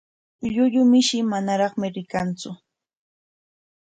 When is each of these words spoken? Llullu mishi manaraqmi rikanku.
Llullu 0.51 0.81
mishi 0.91 1.19
manaraqmi 1.31 1.87
rikanku. 1.95 2.51